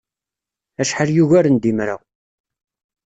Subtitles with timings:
[0.81, 1.95] Acḥal yugaren d imra!